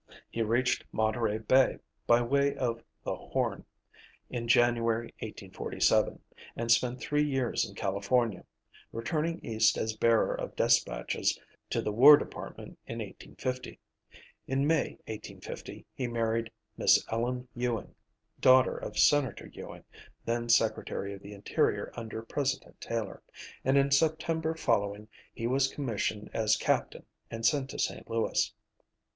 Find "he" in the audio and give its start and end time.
0.31-0.41, 15.93-16.07, 25.31-25.45